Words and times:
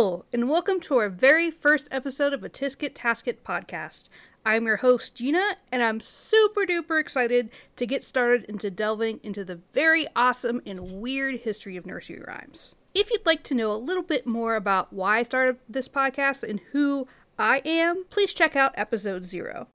Hello, 0.00 0.24
and 0.32 0.48
welcome 0.48 0.78
to 0.82 0.96
our 0.98 1.08
very 1.08 1.50
first 1.50 1.88
episode 1.90 2.32
of 2.32 2.44
a 2.44 2.48
Tisket 2.48 2.94
Tasket 2.94 3.38
podcast. 3.44 4.08
I'm 4.46 4.64
your 4.64 4.76
host, 4.76 5.16
Gina, 5.16 5.56
and 5.72 5.82
I'm 5.82 5.98
super 5.98 6.60
duper 6.60 7.00
excited 7.00 7.50
to 7.74 7.84
get 7.84 8.04
started 8.04 8.44
into 8.44 8.70
delving 8.70 9.18
into 9.24 9.44
the 9.44 9.58
very 9.72 10.06
awesome 10.14 10.62
and 10.64 11.00
weird 11.00 11.40
history 11.40 11.76
of 11.76 11.84
nursery 11.84 12.22
rhymes. 12.24 12.76
If 12.94 13.10
you'd 13.10 13.26
like 13.26 13.42
to 13.42 13.56
know 13.56 13.72
a 13.72 13.74
little 13.74 14.04
bit 14.04 14.24
more 14.24 14.54
about 14.54 14.92
why 14.92 15.18
I 15.18 15.22
started 15.24 15.56
this 15.68 15.88
podcast 15.88 16.48
and 16.48 16.60
who 16.70 17.08
I 17.36 17.60
am, 17.64 18.04
please 18.08 18.32
check 18.32 18.54
out 18.54 18.74
episode 18.76 19.24
zero. 19.24 19.66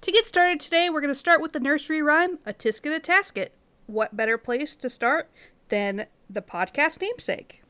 To 0.00 0.10
get 0.10 0.26
started 0.26 0.58
today, 0.58 0.90
we're 0.90 1.00
going 1.00 1.14
to 1.14 1.14
start 1.14 1.40
with 1.40 1.52
the 1.52 1.60
nursery 1.60 2.02
rhyme, 2.02 2.40
A 2.44 2.52
Tisket 2.52 2.96
a 2.96 2.98
Tasket. 2.98 3.50
What 3.86 4.16
better 4.16 4.36
place 4.36 4.74
to 4.74 4.90
start 4.90 5.30
than 5.68 6.06
the 6.34 6.42
podcast 6.42 7.00
namesake? 7.00 7.62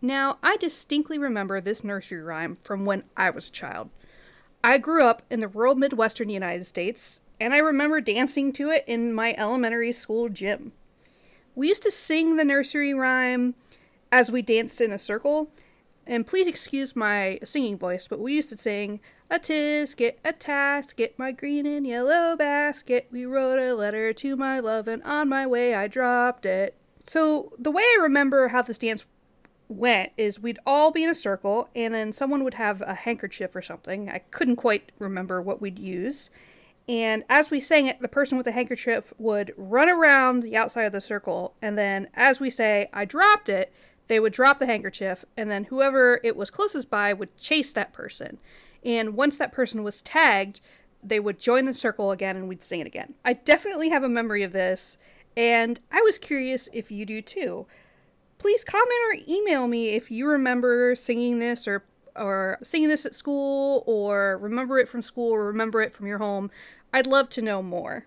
Now, 0.00 0.38
I 0.42 0.56
distinctly 0.58 1.18
remember 1.18 1.60
this 1.60 1.82
nursery 1.82 2.20
rhyme 2.20 2.56
from 2.62 2.84
when 2.84 3.04
I 3.16 3.30
was 3.30 3.48
a 3.48 3.52
child. 3.52 3.90
I 4.62 4.78
grew 4.78 5.04
up 5.04 5.22
in 5.30 5.40
the 5.40 5.48
rural 5.48 5.74
Midwestern 5.74 6.28
United 6.28 6.66
States, 6.66 7.20
and 7.40 7.54
I 7.54 7.58
remember 7.58 8.00
dancing 8.00 8.52
to 8.54 8.70
it 8.70 8.84
in 8.86 9.12
my 9.12 9.34
elementary 9.36 9.92
school 9.92 10.28
gym. 10.28 10.72
We 11.54 11.68
used 11.68 11.82
to 11.84 11.90
sing 11.90 12.36
the 12.36 12.44
nursery 12.44 12.92
rhyme 12.92 13.54
as 14.12 14.30
we 14.30 14.42
danced 14.42 14.80
in 14.80 14.92
a 14.92 14.98
circle, 14.98 15.50
and 16.06 16.26
please 16.26 16.46
excuse 16.46 16.94
my 16.94 17.38
singing 17.44 17.78
voice, 17.78 18.06
but 18.08 18.20
we 18.20 18.34
used 18.34 18.50
to 18.50 18.58
sing, 18.58 19.00
A 19.30 19.38
tisket, 19.38 20.16
a 20.24 20.32
tasket, 20.32 21.12
my 21.16 21.32
green 21.32 21.64
and 21.64 21.86
yellow 21.86 22.36
basket. 22.36 23.08
We 23.10 23.24
wrote 23.24 23.58
a 23.58 23.74
letter 23.74 24.12
to 24.12 24.36
my 24.36 24.60
love, 24.60 24.86
and 24.86 25.02
on 25.02 25.28
my 25.30 25.46
way 25.46 25.74
I 25.74 25.88
dropped 25.88 26.44
it. 26.44 26.76
So, 27.04 27.52
the 27.58 27.70
way 27.70 27.82
I 27.82 27.98
remember 28.02 28.48
how 28.48 28.62
this 28.62 28.78
dance 28.78 29.04
went 29.68 30.12
is 30.16 30.40
we'd 30.40 30.58
all 30.66 30.90
be 30.90 31.04
in 31.04 31.10
a 31.10 31.14
circle, 31.14 31.68
and 31.76 31.92
then 31.92 32.12
someone 32.12 32.44
would 32.44 32.54
have 32.54 32.80
a 32.82 32.94
handkerchief 32.94 33.54
or 33.54 33.62
something. 33.62 34.08
I 34.08 34.18
couldn't 34.30 34.56
quite 34.56 34.90
remember 34.98 35.40
what 35.40 35.60
we'd 35.60 35.78
use. 35.78 36.30
And 36.88 37.24
as 37.28 37.50
we 37.50 37.60
sang 37.60 37.86
it, 37.86 38.00
the 38.00 38.08
person 38.08 38.36
with 38.36 38.44
the 38.44 38.52
handkerchief 38.52 39.12
would 39.18 39.54
run 39.56 39.88
around 39.88 40.42
the 40.42 40.56
outside 40.56 40.84
of 40.84 40.92
the 40.92 41.00
circle, 41.00 41.54
and 41.62 41.78
then 41.78 42.08
as 42.14 42.40
we 42.40 42.50
say, 42.50 42.88
I 42.92 43.04
dropped 43.04 43.48
it, 43.48 43.72
they 44.08 44.20
would 44.20 44.32
drop 44.32 44.58
the 44.58 44.66
handkerchief, 44.66 45.24
and 45.36 45.50
then 45.50 45.64
whoever 45.64 46.20
it 46.22 46.36
was 46.36 46.50
closest 46.50 46.90
by 46.90 47.12
would 47.12 47.36
chase 47.36 47.72
that 47.72 47.92
person. 47.92 48.38
And 48.84 49.14
once 49.14 49.38
that 49.38 49.52
person 49.52 49.82
was 49.82 50.02
tagged, 50.02 50.60
they 51.02 51.20
would 51.20 51.38
join 51.38 51.64
the 51.64 51.74
circle 51.74 52.10
again 52.10 52.36
and 52.36 52.48
we'd 52.48 52.62
sing 52.62 52.80
it 52.80 52.86
again. 52.86 53.14
I 53.24 53.34
definitely 53.34 53.90
have 53.90 54.02
a 54.02 54.08
memory 54.08 54.42
of 54.42 54.52
this, 54.52 54.96
and 55.36 55.80
I 55.90 56.00
was 56.02 56.18
curious 56.18 56.68
if 56.72 56.90
you 56.90 57.06
do 57.06 57.22
too. 57.22 57.66
Please 58.38 58.64
comment 58.64 58.92
or 59.08 59.16
email 59.28 59.66
me 59.66 59.90
if 59.90 60.10
you 60.10 60.28
remember 60.28 60.94
singing 60.94 61.38
this 61.38 61.66
or 61.66 61.84
or 62.16 62.58
singing 62.62 62.88
this 62.88 63.04
at 63.04 63.14
school 63.14 63.82
or 63.86 64.38
remember 64.38 64.78
it 64.78 64.88
from 64.88 65.02
school 65.02 65.32
or 65.32 65.46
remember 65.46 65.80
it 65.80 65.94
from 65.94 66.06
your 66.06 66.18
home. 66.18 66.50
I'd 66.92 67.06
love 67.06 67.28
to 67.30 67.42
know 67.42 67.62
more. 67.62 68.06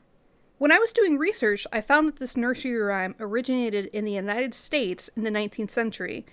When 0.58 0.72
I 0.72 0.80
was 0.80 0.94
doing 0.94 1.17
research, 1.17 1.67
I 1.72 1.81
found 1.81 2.08
that 2.08 2.16
this 2.16 2.38
nursery 2.38 2.75
rhyme 2.78 3.16
originated 3.19 3.88
in 3.88 4.06
the 4.06 4.14
United 4.14 4.53
States 4.53 5.09
in 5.16 5.23
the 5.23 5.30
19th 5.30 5.72
century, 5.72 6.25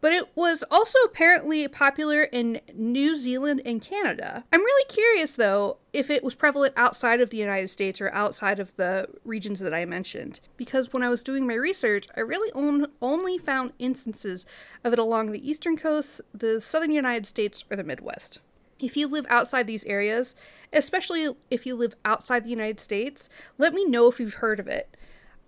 but 0.00 0.12
it 0.12 0.28
was 0.34 0.64
also 0.70 0.98
apparently 1.04 1.66
popular 1.68 2.22
in 2.24 2.60
New 2.74 3.14
Zealand 3.14 3.62
and 3.64 3.82
Canada. 3.82 4.44
I'm 4.52 4.60
really 4.60 4.84
curious, 4.88 5.32
though, 5.34 5.78
if 5.92 6.10
it 6.10 6.22
was 6.22 6.34
prevalent 6.34 6.74
outside 6.76 7.20
of 7.20 7.30
the 7.30 7.36
United 7.36 7.68
States 7.68 8.00
or 8.00 8.10
outside 8.10 8.58
of 8.58 8.74
the 8.76 9.08
regions 9.24 9.60
that 9.60 9.74
I 9.74 9.84
mentioned, 9.84 10.40
because 10.56 10.92
when 10.92 11.02
I 11.02 11.08
was 11.08 11.22
doing 11.22 11.46
my 11.46 11.54
research, 11.54 12.06
I 12.16 12.20
really 12.20 12.52
on- 12.52 12.92
only 13.02 13.38
found 13.38 13.72
instances 13.78 14.46
of 14.84 14.92
it 14.92 14.98
along 14.98 15.32
the 15.32 15.48
eastern 15.48 15.76
coast, 15.76 16.20
the 16.32 16.60
southern 16.60 16.90
United 16.90 17.26
States, 17.26 17.64
or 17.70 17.76
the 17.76 17.84
Midwest. 17.84 18.40
If 18.78 18.96
you 18.96 19.08
live 19.08 19.26
outside 19.28 19.66
these 19.66 19.84
areas, 19.86 20.36
especially 20.72 21.34
if 21.50 21.66
you 21.66 21.74
live 21.74 21.96
outside 22.04 22.44
the 22.44 22.50
United 22.50 22.78
States, 22.78 23.28
let 23.56 23.74
me 23.74 23.84
know 23.84 24.08
if 24.08 24.20
you've 24.20 24.34
heard 24.34 24.60
of 24.60 24.68
it. 24.68 24.96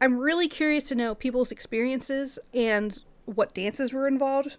I'm 0.01 0.19
really 0.19 0.49
curious 0.49 0.85
to 0.85 0.95
know 0.95 1.15
people's 1.15 1.53
experiences 1.53 2.39
and 2.55 3.01
what 3.25 3.55
dances 3.55 3.93
were 3.93 4.07
involved. 4.07 4.57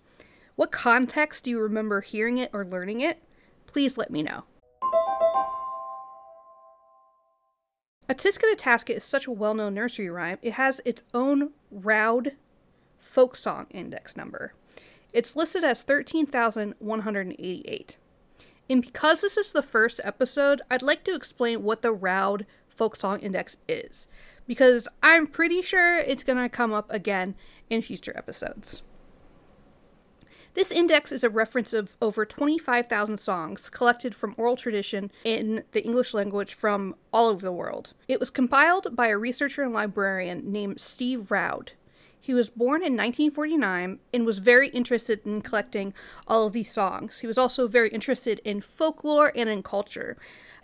What 0.55 0.72
context 0.72 1.44
do 1.44 1.49
you 1.49 1.59
remember 1.59 2.01
hearing 2.01 2.38
it 2.38 2.49
or 2.53 2.66
learning 2.66 3.01
it? 3.01 3.22
Please 3.66 3.97
let 3.97 4.11
me 4.11 4.23
know. 4.23 4.44
A 8.09 8.13
Tisket 8.13 8.57
Tasket 8.57 8.97
is 8.97 9.05
such 9.05 9.25
a 9.25 9.31
well 9.31 9.53
known 9.53 9.73
nursery 9.73 10.09
rhyme, 10.09 10.38
it 10.41 10.53
has 10.53 10.81
its 10.83 11.03
own 11.13 11.51
Roud 11.72 12.33
folk 12.99 13.38
song 13.38 13.67
index 13.72 14.17
number. 14.17 14.53
It's 15.13 15.35
listed 15.35 15.63
as 15.63 15.83
13,188. 15.83 17.97
And 18.69 18.81
because 18.81 19.22
this 19.22 19.38
is 19.38 19.51
the 19.51 19.61
first 19.61 19.99
episode, 20.03 20.61
I'd 20.69 20.81
like 20.81 21.03
to 21.05 21.16
explain 21.16 21.63
what 21.63 21.81
the 21.81 21.91
Roud 21.91 22.45
Folk 22.75 22.95
Song 22.95 23.19
Index 23.19 23.57
is, 23.67 24.07
because 24.47 24.87
I'm 25.03 25.27
pretty 25.27 25.61
sure 25.61 25.97
it's 25.97 26.23
going 26.23 26.41
to 26.41 26.49
come 26.49 26.73
up 26.73 26.91
again 26.91 27.35
in 27.69 27.81
future 27.81 28.13
episodes. 28.15 28.81
This 30.53 30.71
index 30.71 31.13
is 31.13 31.23
a 31.23 31.29
reference 31.29 31.71
of 31.71 31.95
over 32.01 32.25
25,000 32.25 33.17
songs 33.19 33.69
collected 33.69 34.13
from 34.13 34.35
oral 34.37 34.57
tradition 34.57 35.09
in 35.23 35.63
the 35.71 35.83
English 35.83 36.13
language 36.13 36.53
from 36.53 36.95
all 37.13 37.29
over 37.29 37.45
the 37.45 37.53
world. 37.53 37.93
It 38.09 38.19
was 38.19 38.29
compiled 38.29 38.93
by 38.93 39.07
a 39.07 39.17
researcher 39.17 39.63
and 39.63 39.71
librarian 39.73 40.51
named 40.51 40.81
Steve 40.81 41.31
Roud. 41.31 41.71
He 42.19 42.33
was 42.33 42.49
born 42.49 42.81
in 42.81 42.97
1949 42.97 43.99
and 44.13 44.25
was 44.25 44.39
very 44.39 44.67
interested 44.69 45.25
in 45.25 45.41
collecting 45.41 45.93
all 46.27 46.45
of 46.45 46.53
these 46.53 46.71
songs. 46.71 47.19
He 47.19 47.27
was 47.27 47.37
also 47.37 47.67
very 47.67 47.89
interested 47.89 48.41
in 48.43 48.59
folklore 48.61 49.31
and 49.35 49.49
in 49.49 49.63
culture. 49.63 50.17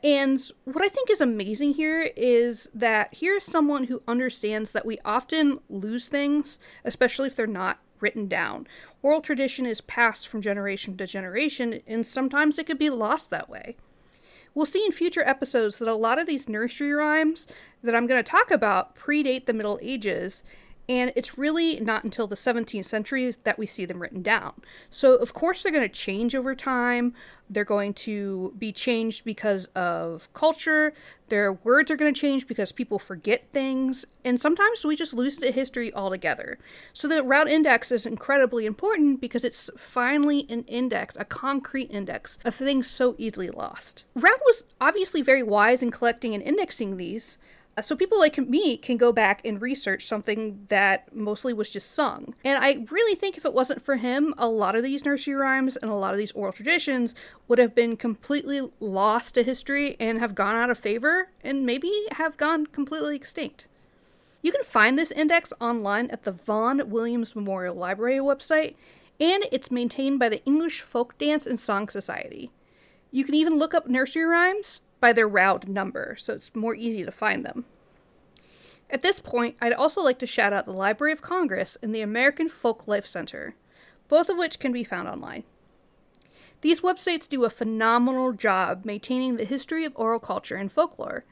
And 0.03 0.39
what 0.63 0.83
I 0.83 0.89
think 0.89 1.09
is 1.09 1.21
amazing 1.21 1.73
here 1.73 2.11
is 2.15 2.69
that 2.73 3.09
here's 3.11 3.43
someone 3.43 3.85
who 3.85 4.03
understands 4.07 4.71
that 4.71 4.85
we 4.85 4.99
often 5.03 5.59
lose 5.69 6.07
things, 6.07 6.59
especially 6.85 7.27
if 7.27 7.35
they're 7.35 7.47
not 7.47 7.79
written 7.99 8.27
down. 8.27 8.67
Oral 9.01 9.21
tradition 9.21 9.65
is 9.65 9.81
passed 9.81 10.27
from 10.27 10.41
generation 10.41 10.97
to 10.97 11.07
generation, 11.07 11.81
and 11.87 12.05
sometimes 12.05 12.59
it 12.59 12.67
could 12.67 12.77
be 12.77 12.91
lost 12.91 13.31
that 13.31 13.49
way. 13.49 13.75
We'll 14.53 14.65
see 14.65 14.85
in 14.85 14.91
future 14.91 15.23
episodes 15.27 15.77
that 15.77 15.87
a 15.87 15.95
lot 15.95 16.19
of 16.19 16.27
these 16.27 16.49
nursery 16.49 16.93
rhymes 16.93 17.47
that 17.83 17.95
I'm 17.95 18.07
going 18.07 18.23
to 18.23 18.31
talk 18.31 18.51
about 18.51 18.95
predate 18.95 19.45
the 19.45 19.53
Middle 19.53 19.79
Ages, 19.81 20.43
and 20.89 21.11
it's 21.15 21.37
really 21.37 21.79
not 21.81 22.05
until 22.05 22.27
the 22.27 22.35
17th 22.35 22.85
century 22.85 23.33
that 23.43 23.59
we 23.59 23.65
see 23.65 23.85
them 23.85 24.01
written 24.01 24.21
down. 24.21 24.53
So, 24.89 25.15
of 25.15 25.33
course, 25.33 25.61
they're 25.61 25.71
going 25.71 25.87
to 25.87 25.89
change 25.89 26.33
over 26.33 26.55
time. 26.55 27.13
They're 27.49 27.65
going 27.65 27.93
to 27.95 28.53
be 28.57 28.71
changed 28.71 29.25
because 29.25 29.65
of 29.75 30.31
culture. 30.33 30.93
Their 31.27 31.51
words 31.51 31.91
are 31.91 31.97
going 31.97 32.13
to 32.13 32.19
change 32.19 32.47
because 32.47 32.71
people 32.71 32.99
forget 32.99 33.49
things. 33.51 34.05
And 34.23 34.39
sometimes 34.39 34.85
we 34.85 34.95
just 34.95 35.13
lose 35.13 35.37
the 35.37 35.51
history 35.51 35.93
altogether. 35.93 36.57
So, 36.93 37.09
the 37.09 37.21
Roud 37.21 37.49
Index 37.49 37.91
is 37.91 38.05
incredibly 38.05 38.65
important 38.65 39.19
because 39.19 39.43
it's 39.43 39.69
finally 39.77 40.45
an 40.49 40.63
index, 40.63 41.17
a 41.19 41.25
concrete 41.25 41.91
index 41.91 42.37
of 42.45 42.55
things 42.55 42.87
so 42.87 43.15
easily 43.17 43.49
lost. 43.49 44.05
Roud 44.15 44.39
was 44.45 44.63
obviously 44.79 45.21
very 45.21 45.43
wise 45.43 45.83
in 45.83 45.91
collecting 45.91 46.33
and 46.33 46.43
indexing 46.43 46.95
these 46.95 47.37
so 47.81 47.95
people 47.95 48.19
like 48.19 48.37
me 48.37 48.77
can 48.77 48.97
go 48.97 49.11
back 49.11 49.41
and 49.45 49.61
research 49.61 50.07
something 50.07 50.65
that 50.69 51.13
mostly 51.15 51.53
was 51.53 51.69
just 51.69 51.93
sung. 51.93 52.33
And 52.43 52.63
I 52.63 52.85
really 52.89 53.15
think 53.15 53.37
if 53.37 53.45
it 53.45 53.53
wasn't 53.53 53.83
for 53.83 53.97
him, 53.97 54.33
a 54.37 54.47
lot 54.47 54.75
of 54.75 54.83
these 54.83 55.05
nursery 55.05 55.35
rhymes 55.35 55.77
and 55.77 55.91
a 55.91 55.95
lot 55.95 56.13
of 56.13 56.17
these 56.17 56.31
oral 56.31 56.53
traditions 56.53 57.13
would 57.47 57.59
have 57.59 57.75
been 57.75 57.95
completely 57.95 58.71
lost 58.79 59.35
to 59.35 59.43
history 59.43 59.95
and 59.99 60.19
have 60.19 60.35
gone 60.35 60.55
out 60.55 60.71
of 60.71 60.79
favor 60.79 61.29
and 61.43 61.65
maybe 61.65 61.91
have 62.13 62.37
gone 62.37 62.65
completely 62.65 63.15
extinct. 63.15 63.67
You 64.41 64.51
can 64.51 64.63
find 64.63 64.97
this 64.97 65.11
index 65.11 65.53
online 65.59 66.09
at 66.09 66.23
the 66.23 66.31
Vaughan 66.31 66.89
Williams 66.89 67.35
Memorial 67.35 67.75
Library 67.75 68.19
website, 68.19 68.75
and 69.19 69.45
it's 69.51 69.71
maintained 69.71 70.19
by 70.19 70.29
the 70.29 70.43
English 70.45 70.81
Folk 70.81 71.17
Dance 71.17 71.45
and 71.45 71.59
Song 71.59 71.89
Society. 71.89 72.51
You 73.11 73.23
can 73.23 73.33
even 73.35 73.57
look 73.57 73.73
up 73.73 73.87
nursery 73.87 74.25
rhymes 74.25 74.81
by 74.99 75.13
their 75.13 75.27
Roud 75.27 75.67
number, 75.67 76.15
so 76.17 76.33
it's 76.33 76.55
more 76.55 76.75
easy 76.75 77.03
to 77.03 77.11
find 77.11 77.45
them. 77.45 77.65
At 78.89 79.01
this 79.01 79.19
point, 79.19 79.57
I'd 79.61 79.73
also 79.73 80.01
like 80.01 80.19
to 80.19 80.27
shout 80.27 80.53
out 80.53 80.65
the 80.65 80.73
Library 80.73 81.11
of 81.11 81.21
Congress 81.21 81.77
and 81.81 81.93
the 81.93 82.01
American 82.01 82.47
Folk 82.47 82.87
Life 82.87 83.05
Center, 83.05 83.55
both 84.07 84.29
of 84.29 84.37
which 84.37 84.59
can 84.59 84.71
be 84.71 84.83
found 84.83 85.07
online. 85.07 85.43
These 86.61 86.81
websites 86.81 87.27
do 87.27 87.43
a 87.43 87.49
phenomenal 87.49 88.33
job 88.33 88.85
maintaining 88.85 89.35
the 89.35 89.45
history 89.45 89.85
of 89.85 89.93
oral 89.95 90.19
culture 90.19 90.55
and 90.55 90.71
folklore, 90.71 91.25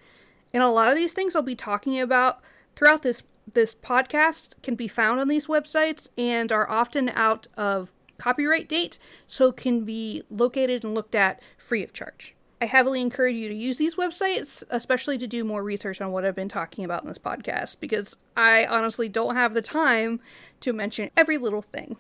and 0.53 0.61
a 0.61 0.69
lot 0.69 0.89
of 0.89 0.95
these 0.95 1.13
things 1.13 1.35
I'll 1.35 1.41
be 1.41 1.55
talking 1.55 1.99
about 1.99 2.39
throughout 2.75 3.01
this 3.01 3.23
this 3.53 3.75
podcast 3.75 4.61
can 4.63 4.73
be 4.75 4.87
found 4.87 5.19
on 5.19 5.27
these 5.27 5.45
websites 5.45 6.07
and 6.17 6.51
are 6.51 6.69
often 6.69 7.09
out 7.09 7.47
of 7.55 7.93
copyright 8.17 8.67
date, 8.67 8.97
so 9.27 9.51
can 9.51 9.85
be 9.85 10.23
located 10.29 10.83
and 10.83 10.95
looked 10.95 11.15
at 11.15 11.41
free 11.57 11.83
of 11.83 11.93
charge. 11.93 12.35
I 12.61 12.67
heavily 12.67 13.01
encourage 13.01 13.35
you 13.35 13.49
to 13.49 13.55
use 13.55 13.77
these 13.77 13.95
websites, 13.95 14.63
especially 14.69 15.17
to 15.17 15.27
do 15.27 15.43
more 15.43 15.61
research 15.61 15.99
on 15.99 16.11
what 16.11 16.23
I've 16.23 16.35
been 16.35 16.47
talking 16.47 16.85
about 16.85 17.03
in 17.03 17.09
this 17.09 17.17
podcast, 17.17 17.77
because 17.81 18.15
I 18.37 18.65
honestly 18.65 19.09
don't 19.09 19.35
have 19.35 19.53
the 19.53 19.61
time 19.61 20.21
to 20.61 20.71
mention 20.71 21.11
every 21.17 21.37
little 21.37 21.61
thing. 21.61 21.97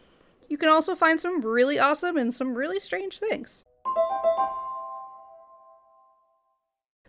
You 0.47 0.57
can 0.57 0.69
also 0.69 0.95
find 0.95 1.19
some 1.19 1.41
really 1.41 1.77
awesome 1.77 2.15
and 2.15 2.33
some 2.33 2.55
really 2.55 2.79
strange 2.79 3.19
things. 3.19 3.65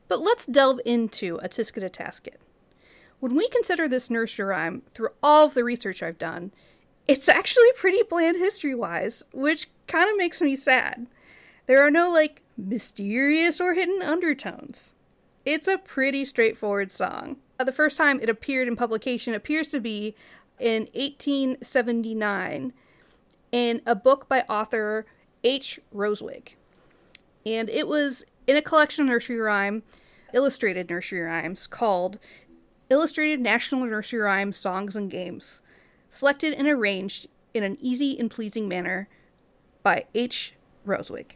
But 0.08 0.20
let's 0.20 0.46
delve 0.46 0.80
into 0.84 1.36
a 1.42 1.48
Tisket 1.48 1.88
Tasket. 1.90 2.36
When 3.20 3.36
we 3.36 3.48
consider 3.48 3.88
this 3.88 4.10
nursery 4.10 4.46
rhyme 4.46 4.82
through 4.92 5.10
all 5.22 5.46
of 5.46 5.54
the 5.54 5.64
research 5.64 6.02
I've 6.02 6.18
done, 6.18 6.52
it's 7.06 7.28
actually 7.28 7.72
pretty 7.76 8.02
bland 8.02 8.36
history 8.36 8.74
wise, 8.74 9.22
which 9.32 9.68
kind 9.86 10.10
of 10.10 10.16
makes 10.16 10.40
me 10.40 10.56
sad. 10.56 11.06
There 11.66 11.84
are 11.84 11.90
no, 11.90 12.10
like, 12.10 12.42
mysterious 12.56 13.60
or 13.60 13.74
hidden 13.74 14.02
undertones. 14.02 14.94
It's 15.44 15.68
a 15.68 15.78
pretty 15.78 16.24
straightforward 16.24 16.90
song. 16.90 17.36
Uh, 17.58 17.64
the 17.64 17.72
first 17.72 17.96
time 17.96 18.20
it 18.20 18.28
appeared 18.28 18.68
in 18.68 18.76
publication 18.76 19.34
appears 19.34 19.68
to 19.68 19.80
be 19.80 20.14
in 20.58 20.88
1879 20.94 22.72
in 23.52 23.82
a 23.86 23.94
book 23.94 24.28
by 24.28 24.40
author 24.42 25.06
H. 25.44 25.78
Rosewig. 25.94 26.54
And 27.44 27.70
it 27.70 27.86
was 27.86 28.24
in 28.46 28.56
a 28.56 28.62
collection 28.62 29.04
of 29.04 29.08
nursery 29.08 29.38
rhyme, 29.38 29.82
illustrated 30.32 30.90
nursery 30.90 31.20
rhymes 31.20 31.66
called 31.66 32.18
Illustrated 32.88 33.40
National 33.40 33.84
Nursery 33.84 34.20
Rhyme 34.20 34.52
Songs 34.52 34.94
and 34.94 35.10
Games, 35.10 35.62
selected 36.08 36.54
and 36.54 36.68
arranged 36.68 37.26
in 37.52 37.62
an 37.62 37.76
easy 37.80 38.18
and 38.18 38.30
pleasing 38.30 38.68
manner 38.68 39.08
by 39.82 40.04
H. 40.14 40.54
Rosewig. 40.86 41.32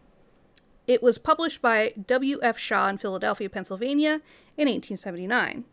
It 0.90 1.04
was 1.04 1.18
published 1.18 1.62
by 1.62 1.94
W.F. 2.04 2.58
Shaw 2.58 2.88
in 2.88 2.98
Philadelphia, 2.98 3.48
Pennsylvania 3.48 4.22
in 4.56 4.66
1879. 4.66 5.64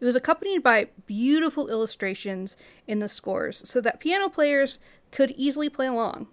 It 0.00 0.04
was 0.06 0.16
accompanied 0.16 0.62
by 0.62 0.88
beautiful 1.04 1.68
illustrations 1.68 2.56
in 2.86 2.98
the 2.98 3.10
scores 3.10 3.62
so 3.68 3.82
that 3.82 4.00
piano 4.00 4.30
players 4.30 4.78
could 5.10 5.32
easily 5.32 5.68
play 5.68 5.86
along. 5.86 6.28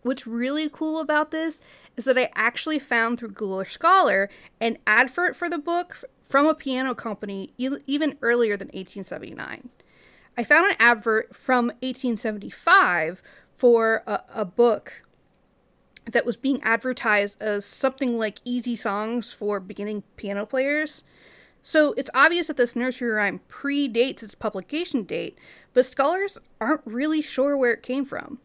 What's 0.00 0.26
really 0.26 0.70
cool 0.70 0.98
about 0.98 1.30
this 1.30 1.60
is 1.94 2.06
that 2.06 2.16
I 2.16 2.30
actually 2.34 2.78
found 2.78 3.18
through 3.18 3.32
Google 3.32 3.62
Scholar 3.66 4.30
an 4.62 4.78
advert 4.86 5.36
for 5.36 5.50
the 5.50 5.58
book 5.58 6.04
from 6.26 6.46
a 6.46 6.54
piano 6.54 6.94
company 6.94 7.52
even 7.58 8.16
earlier 8.22 8.56
than 8.56 8.68
1879. 8.68 9.68
I 10.38 10.42
found 10.42 10.70
an 10.70 10.76
advert 10.80 11.36
from 11.36 11.66
1875 11.82 13.20
for 13.54 14.02
a, 14.06 14.22
a 14.34 14.44
book 14.46 15.03
that 16.06 16.26
was 16.26 16.36
being 16.36 16.62
advertised 16.62 17.40
as 17.40 17.64
something 17.64 18.18
like 18.18 18.40
easy 18.44 18.76
songs 18.76 19.32
for 19.32 19.60
beginning 19.60 20.02
piano 20.16 20.46
players. 20.46 21.02
So 21.62 21.94
it's 21.96 22.10
obvious 22.14 22.48
that 22.48 22.58
this 22.58 22.76
nursery 22.76 23.10
rhyme 23.10 23.40
predates 23.48 24.22
its 24.22 24.34
publication 24.34 25.04
date, 25.04 25.38
but 25.72 25.86
scholars 25.86 26.36
aren't 26.60 26.82
really 26.84 27.22
sure 27.22 27.56
where 27.56 27.72
it 27.72 27.82
came 27.82 28.04
from. 28.04 28.38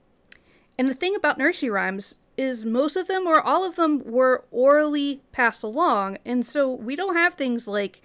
And 0.77 0.89
the 0.89 0.93
thing 0.93 1.15
about 1.15 1.37
nursery 1.37 1.69
rhymes 1.69 2.15
is 2.37 2.65
most 2.65 2.95
of 2.95 3.07
them 3.07 3.27
or 3.27 3.41
all 3.41 3.65
of 3.65 3.75
them 3.75 4.01
were 4.05 4.45
orally 4.51 5.21
passed 5.33 5.61
along, 5.61 6.17
and 6.23 6.45
so 6.45 6.71
we 6.71 6.95
don't 6.95 7.17
have 7.17 7.33
things 7.33 7.67
like 7.67 8.01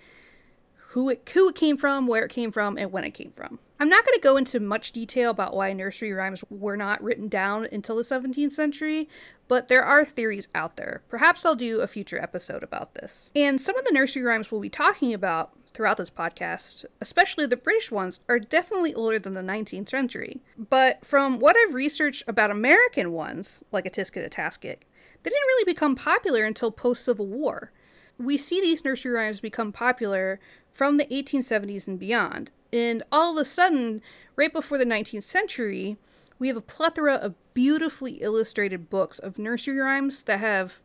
who 0.88 1.08
it, 1.10 1.30
who 1.32 1.48
it 1.48 1.54
came 1.54 1.76
from, 1.76 2.08
where 2.08 2.24
it 2.24 2.30
came 2.32 2.50
from, 2.50 2.76
and 2.76 2.90
when 2.90 3.04
it 3.04 3.12
came 3.12 3.30
from. 3.30 3.60
I'm 3.81 3.88
not 3.88 4.05
going 4.05 4.17
to 4.17 4.23
go 4.23 4.37
into 4.37 4.61
much 4.61 4.93
detail 4.93 5.31
about 5.31 5.55
why 5.55 5.73
nursery 5.73 6.12
rhymes 6.12 6.44
were 6.49 6.76
not 6.76 7.03
written 7.03 7.29
down 7.29 7.67
until 7.73 7.97
the 7.97 8.03
17th 8.03 8.53
century, 8.53 9.09
but 9.49 9.69
there 9.69 9.82
are 9.82 10.05
theories 10.05 10.49
out 10.55 10.76
there. 10.76 11.03
Perhaps 11.09 11.44
I'll 11.44 11.56
do 11.56 11.81
a 11.81 11.87
future 11.87 12.21
episode 12.21 12.62
about 12.62 12.94
this. 12.94 13.31
And 13.35 13.61
some 13.61 13.76
of 13.76 13.85
the 13.85 13.93
nursery 13.93 14.23
rhymes 14.23 14.50
we'll 14.50 14.61
be 14.61 14.71
talking 14.71 15.12
about 15.12 15.53
throughout 15.75 15.97
this 15.97 16.11
podcast, 16.11 16.85
especially 17.00 17.47
the 17.47 17.56
British 17.56 17.91
ones, 17.91 18.21
are 18.29 18.38
definitely 18.38 18.94
older 18.94 19.19
than 19.19 19.35
the 19.35 19.43
19th 19.43 19.91
century. 19.91 20.41
But 20.56 21.05
from 21.05 21.41
what 21.41 21.56
I've 21.56 21.75
researched 21.75 22.23
about 22.29 22.53
American 22.53 23.11
ones, 23.12 23.65
like 23.73 23.85
a 23.85 23.91
Tisket 23.91 24.25
a 24.25 24.31
Tasket, 24.31 24.79
they 25.23 25.31
didn't 25.31 25.49
really 25.49 25.65
become 25.65 25.97
popular 25.97 26.44
until 26.44 26.71
post 26.71 27.05
Civil 27.05 27.26
War. 27.26 27.73
We 28.19 28.37
see 28.37 28.61
these 28.61 28.85
nursery 28.85 29.11
rhymes 29.11 29.41
become 29.41 29.73
popular 29.73 30.38
from 30.75 30.97
the 30.97 31.06
1870s 31.06 31.87
and 31.87 31.99
beyond, 31.99 32.50
and 32.73 33.05
all 33.12 33.32
of 33.32 33.41
a 33.41 33.44
sudden, 33.44 34.03
right 34.35 34.53
before 34.53 34.76
the 34.76 34.85
19th 34.85 35.23
century, 35.23 35.97
we 36.38 36.49
have 36.49 36.56
a 36.56 36.61
plethora 36.61 37.15
of 37.15 37.37
beautifully 37.55 38.15
illustrated 38.15 38.91
books 38.91 39.21
of 39.21 39.38
nursery 39.38 39.79
rhymes 39.79 40.25
that 40.25 40.41
have 40.41 40.82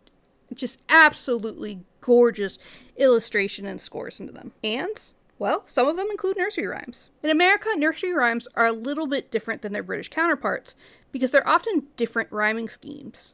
just 0.54 0.78
absolutely 0.88 1.80
gorgeous 2.02 2.60
illustration 2.98 3.66
and 3.66 3.82
scores 3.82 4.20
into 4.20 4.32
them. 4.32 4.52
And, 4.64 5.02
well, 5.40 5.64
some 5.66 5.88
of 5.88 5.98
them 5.98 6.10
include 6.12 6.38
nursery 6.38 6.68
rhymes. 6.68 7.10
In 7.24 7.32
America, 7.32 7.70
nursery 7.76 8.14
rhymes 8.14 8.48
are 8.56 8.68
a 8.68 8.72
little 8.72 9.08
bit 9.08 9.32
different 9.32 9.64
than 9.64 9.74
their 9.74 9.84
British 9.84 10.10
counterparts 10.10 10.76
because 11.12 11.32
they're 11.32 11.48
often 11.48 11.88
different 11.98 12.32
rhyming 12.32 12.70
schemes. 12.70 13.34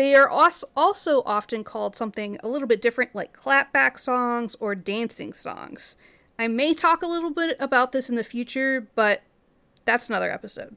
They 0.00 0.14
are 0.14 0.30
also 0.30 1.22
often 1.26 1.62
called 1.62 1.94
something 1.94 2.38
a 2.42 2.48
little 2.48 2.66
bit 2.66 2.80
different, 2.80 3.14
like 3.14 3.36
clapback 3.36 3.98
songs 3.98 4.56
or 4.58 4.74
dancing 4.74 5.34
songs. 5.34 5.94
I 6.38 6.48
may 6.48 6.72
talk 6.72 7.02
a 7.02 7.06
little 7.06 7.30
bit 7.30 7.54
about 7.60 7.92
this 7.92 8.08
in 8.08 8.14
the 8.14 8.24
future, 8.24 8.88
but 8.94 9.20
that's 9.84 10.08
another 10.08 10.32
episode. 10.32 10.74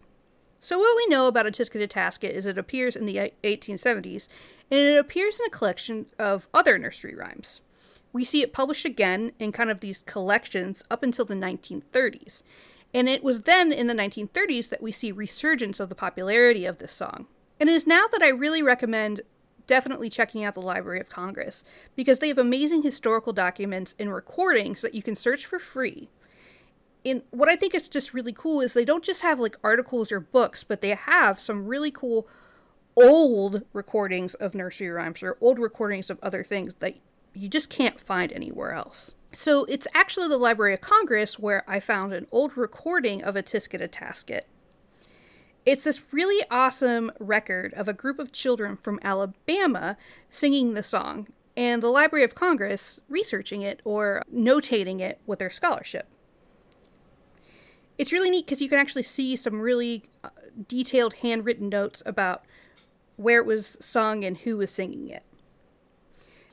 So, 0.59 0.77
what 0.77 0.97
we 0.97 1.07
know 1.07 1.27
about 1.27 1.47
a 1.47 1.51
Tisket 1.51 1.87
Tasket 1.87 2.31
is 2.31 2.45
it 2.45 2.57
appears 2.57 2.97
in 2.97 3.05
the 3.05 3.31
1870s, 3.45 4.27
and 4.69 4.77
it 4.81 4.99
appears 4.99 5.39
in 5.39 5.45
a 5.45 5.49
collection 5.49 6.07
of 6.19 6.49
other 6.53 6.77
nursery 6.77 7.15
rhymes. 7.15 7.61
We 8.11 8.25
see 8.25 8.41
it 8.41 8.51
published 8.51 8.83
again 8.83 9.31
in 9.39 9.53
kind 9.53 9.71
of 9.71 9.79
these 9.79 10.03
collections 10.05 10.83
up 10.91 11.01
until 11.01 11.23
the 11.23 11.33
1930s, 11.33 12.43
and 12.93 13.07
it 13.07 13.23
was 13.23 13.43
then 13.43 13.71
in 13.71 13.87
the 13.87 13.93
1930s 13.93 14.67
that 14.67 14.83
we 14.83 14.91
see 14.91 15.13
resurgence 15.13 15.79
of 15.79 15.87
the 15.87 15.95
popularity 15.95 16.65
of 16.65 16.79
this 16.79 16.91
song. 16.91 17.27
And 17.59 17.69
it 17.69 17.73
is 17.73 17.87
now 17.87 18.07
that 18.11 18.21
I 18.23 18.29
really 18.29 18.63
recommend 18.63 19.21
definitely 19.67 20.09
checking 20.09 20.43
out 20.43 20.53
the 20.55 20.61
Library 20.61 20.99
of 20.99 21.09
Congress 21.09 21.63
because 21.95 22.19
they 22.19 22.27
have 22.27 22.37
amazing 22.37 22.83
historical 22.83 23.33
documents 23.33 23.95
and 23.99 24.13
recordings 24.13 24.81
that 24.81 24.93
you 24.93 25.01
can 25.03 25.15
search 25.15 25.45
for 25.45 25.59
free 25.59 26.09
And 27.05 27.23
what 27.31 27.49
I 27.49 27.55
think 27.55 27.75
is 27.75 27.87
just 27.87 28.13
really 28.13 28.33
cool 28.33 28.61
is 28.61 28.73
they 28.73 28.85
don't 28.85 29.03
just 29.03 29.21
have 29.21 29.39
like 29.39 29.57
articles 29.63 30.11
or 30.11 30.19
books, 30.19 30.63
but 30.63 30.81
they 30.81 30.89
have 30.89 31.39
some 31.39 31.65
really 31.65 31.91
cool 31.91 32.27
old 32.95 33.63
recordings 33.73 34.35
of 34.35 34.53
nursery 34.55 34.89
rhymes 34.89 35.23
or 35.23 35.37
old 35.41 35.59
recordings 35.59 36.09
of 36.09 36.19
other 36.21 36.43
things 36.43 36.75
that 36.75 36.95
you 37.33 37.49
just 37.49 37.69
can't 37.69 37.99
find 37.99 38.31
anywhere 38.31 38.73
else. 38.73 39.15
So 39.33 39.65
it's 39.65 39.87
actually 39.95 40.27
the 40.27 40.37
Library 40.37 40.75
of 40.75 40.81
Congress 40.81 41.39
where 41.39 41.63
I 41.67 41.79
found 41.79 42.13
an 42.13 42.27
old 42.31 42.55
recording 42.55 43.23
of 43.23 43.35
a 43.35 43.43
Tisket 43.43 43.81
a 43.81 43.87
Tasket. 43.87 44.41
It's 45.65 45.83
this 45.85 46.01
really 46.11 46.45
awesome 46.51 47.11
record 47.19 47.73
of 47.73 47.87
a 47.87 47.93
group 47.93 48.19
of 48.19 48.31
children 48.31 48.75
from 48.75 48.99
Alabama 49.01 49.97
singing 50.29 50.73
the 50.73 50.83
song, 50.83 51.27
and 51.55 51.81
the 51.81 51.89
Library 51.89 52.23
of 52.25 52.35
Congress 52.35 52.99
researching 53.07 53.61
it 53.61 53.81
or 53.85 54.23
notating 54.33 54.99
it 54.99 55.19
with 55.25 55.39
their 55.39 55.49
scholarship 55.49 56.07
it's 57.97 58.11
really 58.11 58.29
neat 58.29 58.45
because 58.45 58.61
you 58.61 58.69
can 58.69 58.79
actually 58.79 59.03
see 59.03 59.35
some 59.35 59.59
really 59.59 60.03
uh, 60.23 60.29
detailed 60.67 61.15
handwritten 61.15 61.69
notes 61.69 62.01
about 62.05 62.43
where 63.15 63.39
it 63.39 63.45
was 63.45 63.77
sung 63.79 64.23
and 64.23 64.39
who 64.39 64.57
was 64.57 64.71
singing 64.71 65.09
it. 65.09 65.23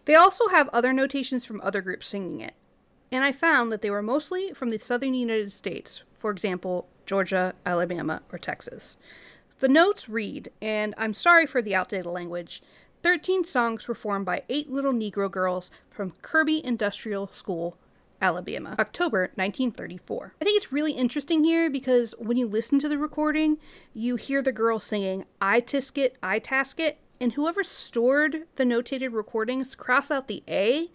They 0.05 0.15
also 0.15 0.49
have 0.49 0.69
other 0.69 0.93
notations 0.93 1.45
from 1.45 1.61
other 1.61 1.81
groups 1.81 2.09
singing 2.09 2.41
it, 2.41 2.55
and 3.11 3.25
I 3.25 3.33
found 3.33 3.71
that 3.73 3.83
they 3.83 3.91
were 3.91 4.03
mostly 4.03 4.53
from 4.53 4.71
the 4.71 4.79
southern 4.79 5.15
United 5.15 5.53
States, 5.53 6.03
for 6.21 6.31
example, 6.31 6.87
Georgia, 7.07 7.55
Alabama, 7.67 8.23
or 8.31 8.39
Texas. 8.39 8.97
The 9.59 9.69
notes 9.69 10.09
read, 10.09 10.51
and 10.63 10.95
I'm 10.97 11.15
sorry 11.15 11.47
for 11.47 11.61
the 11.61 11.75
outdated 11.75 12.07
language 12.07 12.63
13 13.03 13.45
songs 13.45 13.87
performed 13.87 14.27
by 14.27 14.43
eight 14.49 14.71
little 14.71 14.93
Negro 14.93 15.31
girls 15.31 15.71
from 15.91 16.13
Kirby 16.23 16.65
Industrial 16.65 17.29
School, 17.33 17.77
Alabama, 18.21 18.77
October 18.79 19.31
1934. 19.35 20.35
I 20.41 20.45
think 20.45 20.57
it's 20.57 20.73
really 20.73 20.93
interesting 20.93 21.43
here 21.43 21.71
because 21.71 22.15
when 22.19 22.37
you 22.37 22.47
listen 22.47 22.79
to 22.81 22.89
the 22.89 22.99
recording, 22.99 23.57
you 23.95 24.17
hear 24.17 24.43
the 24.43 24.53
girl 24.53 24.79
singing, 24.79 25.25
I 25.41 25.63
tisket, 25.63 26.13
I 26.23 26.39
tasket, 26.39 26.97
and 27.21 27.33
whoever 27.33 27.65
stored 27.65 28.45
the 28.57 28.65
notated 28.65 29.15
recordings 29.15 29.75
cross 29.75 30.11
out 30.11 30.29
the 30.29 30.43
A 30.49 30.91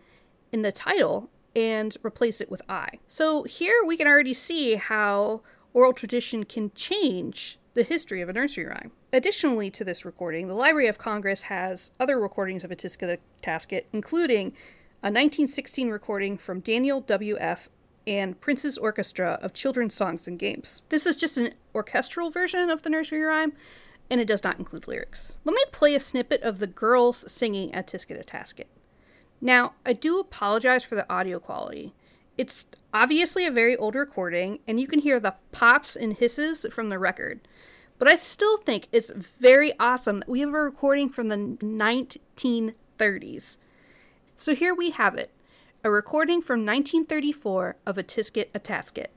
in 0.51 0.61
the 0.61 0.71
title 0.71 1.29
and 1.55 1.95
replace 2.03 2.41
it 2.41 2.51
with 2.51 2.61
I. 2.67 2.99
So 3.07 3.43
here 3.43 3.83
we 3.85 3.97
can 3.97 4.07
already 4.07 4.33
see 4.33 4.75
how 4.75 5.41
oral 5.73 5.93
tradition 5.93 6.43
can 6.43 6.71
change 6.73 7.57
the 7.75 7.83
history 7.83 8.21
of 8.21 8.29
a 8.29 8.33
nursery 8.33 8.65
rhyme. 8.65 8.91
Additionally 9.13 9.69
to 9.71 9.83
this 9.83 10.03
recording, 10.05 10.47
the 10.47 10.53
Library 10.53 10.87
of 10.87 10.97
Congress 10.97 11.43
has 11.43 11.91
other 11.99 12.19
recordings 12.19 12.63
of 12.63 12.71
a 12.71 12.75
Tisket 12.75 13.19
Tasket, 13.41 13.83
including 13.93 14.47
a 15.03 15.11
1916 15.11 15.89
recording 15.89 16.37
from 16.37 16.61
Daniel 16.61 17.01
W.F. 17.01 17.69
and 18.07 18.39
Prince's 18.41 18.77
Orchestra 18.77 19.37
of 19.41 19.53
Children's 19.53 19.93
Songs 19.93 20.27
and 20.27 20.39
Games. 20.39 20.81
This 20.89 21.05
is 21.05 21.17
just 21.17 21.37
an 21.37 21.53
orchestral 21.73 22.31
version 22.31 22.69
of 22.69 22.81
the 22.81 22.89
nursery 22.89 23.21
rhyme, 23.21 23.53
and 24.09 24.21
it 24.21 24.25
does 24.25 24.43
not 24.43 24.57
include 24.57 24.87
lyrics. 24.87 25.37
Let 25.43 25.53
me 25.53 25.63
play 25.71 25.95
a 25.95 25.99
snippet 25.99 26.41
of 26.41 26.59
the 26.59 26.67
girls 26.67 27.29
singing 27.31 27.73
at 27.73 27.87
Tisket 27.87 28.19
a 28.19 28.23
Tasket. 28.23 28.65
Now, 29.45 29.73
I 29.85 29.93
do 29.93 30.17
apologize 30.17 30.83
for 30.83 30.95
the 30.95 31.07
audio 31.07 31.39
quality. 31.39 31.93
It's 32.35 32.65
obviously 32.91 33.45
a 33.45 33.51
very 33.51 33.77
old 33.77 33.93
recording, 33.93 34.57
and 34.67 34.79
you 34.79 34.87
can 34.87 34.97
hear 34.97 35.19
the 35.19 35.35
pops 35.51 35.95
and 35.95 36.13
hisses 36.13 36.65
from 36.71 36.89
the 36.89 36.97
record. 36.97 37.47
But 37.99 38.07
I 38.07 38.15
still 38.15 38.57
think 38.57 38.87
it's 38.91 39.11
very 39.11 39.73
awesome 39.79 40.21
that 40.21 40.29
we 40.29 40.39
have 40.39 40.49
a 40.49 40.53
recording 40.53 41.09
from 41.09 41.27
the 41.27 41.37
1930s. 41.37 43.57
So 44.35 44.55
here 44.55 44.73
we 44.73 44.89
have 44.89 45.13
it 45.13 45.29
a 45.83 45.91
recording 45.91 46.41
from 46.41 46.65
1934 46.65 47.75
of 47.85 47.99
A 47.99 48.03
Tisket 48.03 48.47
a 48.55 48.59
Tasket. 48.59 49.09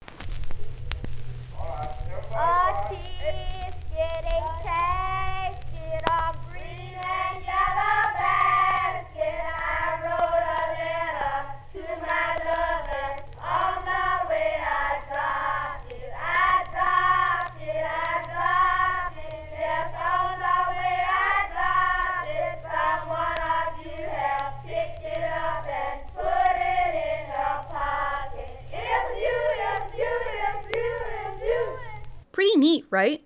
Right? 32.99 33.23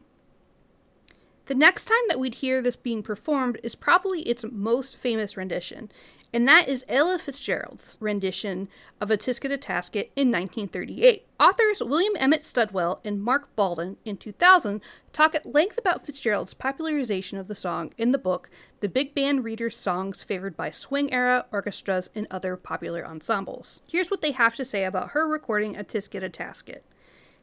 The 1.47 1.55
next 1.55 1.87
time 1.87 2.05
that 2.09 2.21
we'd 2.21 2.37
hear 2.37 2.61
this 2.61 2.77
being 2.77 3.03
performed 3.03 3.59
is 3.63 3.75
probably 3.75 4.21
its 4.21 4.45
most 4.53 4.99
famous 4.99 5.35
rendition, 5.35 5.91
and 6.31 6.47
that 6.47 6.69
is 6.69 6.85
Ella 6.91 7.19
Fitzgerald's 7.19 7.97
rendition 7.99 8.69
of 9.01 9.11
A 9.11 9.17
Tisket 9.17 9.51
a 9.51 9.57
Tasket 9.57 10.11
in 10.15 10.31
1938. 10.31 11.27
Authors 11.41 11.83
William 11.83 12.13
Emmett 12.19 12.43
Studwell 12.43 13.01
and 13.03 13.23
Mark 13.23 13.49
Baldwin 13.57 13.97
in 14.05 14.19
2000 14.19 14.83
talk 15.15 15.35
at 15.35 15.47
length 15.47 15.79
about 15.79 16.05
Fitzgerald's 16.05 16.53
popularization 16.53 17.39
of 17.39 17.49
the 17.49 17.55
song 17.55 17.95
in 17.97 18.13
the 18.13 18.19
book 18.19 18.51
The 18.81 18.91
Big 18.91 19.15
Band 19.15 19.43
Reader's 19.43 19.77
Songs 19.77 20.23
Favored 20.23 20.55
by 20.55 20.71
Swing 20.71 21.11
Era 21.11 21.47
Orchestras 21.51 22.11
and 22.15 22.27
Other 22.31 22.59
Popular 22.59 23.07
Ensembles. 23.07 23.81
Here's 23.89 24.11
what 24.11 24.21
they 24.21 24.33
have 24.33 24.55
to 24.57 24.67
say 24.67 24.85
about 24.85 25.13
her 25.13 25.27
recording 25.27 25.79
A 25.79 25.83
Tisket 25.83 26.23
a 26.23 26.29
Tasket. 26.29 26.83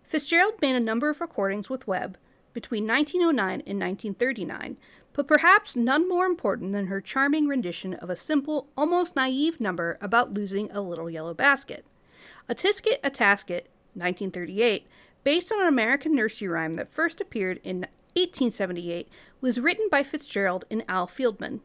Fitzgerald 0.09 0.55
made 0.59 0.75
a 0.75 0.79
number 0.79 1.11
of 1.11 1.21
recordings 1.21 1.69
with 1.69 1.85
Webb 1.85 2.17
between 2.51 2.87
1909 2.87 3.61
and 3.67 3.79
1939, 3.79 4.77
but 5.13 5.27
perhaps 5.27 5.75
none 5.75 6.09
more 6.09 6.25
important 6.25 6.71
than 6.71 6.87
her 6.87 6.99
charming 6.99 7.47
rendition 7.47 7.93
of 7.93 8.09
a 8.09 8.15
simple, 8.15 8.69
almost 8.75 9.15
naive 9.15 9.61
number 9.61 9.99
about 10.01 10.33
losing 10.33 10.71
a 10.71 10.81
little 10.81 11.11
yellow 11.11 11.35
basket. 11.35 11.85
A 12.49 12.55
Tisket 12.55 12.97
a 13.03 13.11
Tasket, 13.11 13.67
1938, 13.93 14.87
based 15.23 15.51
on 15.51 15.61
an 15.61 15.67
American 15.67 16.15
nursery 16.15 16.47
rhyme 16.47 16.73
that 16.73 16.91
first 16.91 17.21
appeared 17.21 17.59
in 17.63 17.81
1878, 18.15 19.07
was 19.41 19.59
written 19.59 19.89
by 19.91 20.01
Fitzgerald 20.01 20.65
and 20.71 20.83
Al 20.87 21.05
Feldman. 21.05 21.61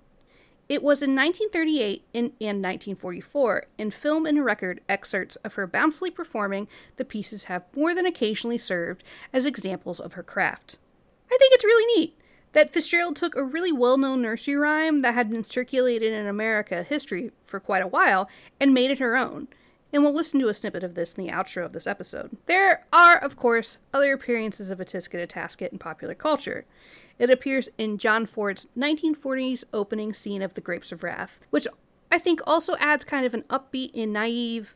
It 0.69 0.83
was 0.83 1.03
in 1.03 1.15
1938 1.15 2.05
and, 2.15 2.25
and 2.41 2.63
1944, 2.63 3.67
in 3.77 3.91
film 3.91 4.25
and 4.25 4.45
record 4.45 4.81
excerpts 4.89 5.37
of 5.37 5.55
her 5.55 5.67
bouncily 5.67 6.11
performing 6.11 6.69
the 6.97 7.05
pieces 7.05 7.45
have 7.45 7.65
more 7.77 7.95
than 7.95 8.07
occasionally 8.07 8.59
served 8.59 9.05
as 9.33 9.45
examples 9.45 10.01
of 10.01 10.15
her 10.15 10.23
craft. 10.23 10.79
I 11.31 11.37
think 11.39 11.55
it's 11.55 11.65
really 11.65 12.01
neat 12.01 12.19
that 12.55 12.73
Fitzgerald 12.73 13.17
took 13.17 13.37
a 13.37 13.45
really 13.45 13.73
well 13.73 13.99
known 13.99 14.23
nursery 14.23 14.55
rhyme 14.55 15.03
that 15.03 15.15
had 15.15 15.29
been 15.29 15.45
circulated 15.45 16.13
in 16.13 16.27
America 16.27 16.83
history 16.83 17.31
for 17.45 17.61
quite 17.61 17.83
a 17.83 17.89
while 17.89 18.29
and 18.59 18.73
made 18.73 18.91
it 18.91 19.01
her 19.01 19.17
own. 19.17 19.49
And 19.93 20.03
we'll 20.03 20.15
listen 20.15 20.41
to 20.41 20.49
a 20.49 20.55
snippet 20.55 20.83
of 20.83 20.95
this 20.95 21.13
in 21.13 21.25
the 21.25 21.33
outro 21.33 21.65
of 21.65 21.73
this 21.73 21.87
episode. 21.87 22.37
There 22.47 22.85
are, 22.93 23.17
of 23.17 23.37
course, 23.37 23.79
other 23.93 24.13
appearances 24.13 24.71
of 24.71 24.81
a 24.81 24.85
Tisket 24.85 25.23
a 25.23 25.27
Tasket 25.27 25.71
in 25.71 25.79
popular 25.79 26.15
culture. 26.15 26.65
It 27.19 27.31
appears 27.31 27.69
in 27.79 27.99
John 27.99 28.27
Ford's 28.27 28.67
1940s 28.77 29.65
opening 29.73 30.13
scene 30.13 30.43
of 30.43 30.55
The 30.55 30.61
Grapes 30.61 30.93
of 30.93 31.03
Wrath, 31.03 31.41
which 31.51 31.67
I 32.11 32.19
think 32.19 32.41
also 32.47 32.77
adds 32.77 33.05
kind 33.05 33.25
of 33.25 33.35
an 33.35 33.43
upbeat 33.43 33.91
and 33.95 34.13
naive 34.13 34.75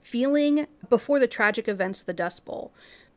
feeling 0.00 0.66
before 0.88 1.18
the 1.18 1.26
tragic 1.26 1.68
events 1.68 2.00
of 2.00 2.06
the 2.06 2.12
Dust 2.12 2.44
Bowl. 2.44 2.72